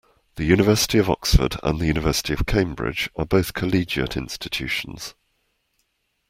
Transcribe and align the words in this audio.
The 0.33 0.45
University 0.45 0.97
of 0.97 1.11
Oxford 1.11 1.57
and 1.61 1.77
the 1.79 1.85
University 1.85 2.33
of 2.33 2.47
Cambridge 2.47 3.11
are 3.19 3.23
both 3.23 3.53
collegiate 3.53 4.17
institutions 4.17 5.13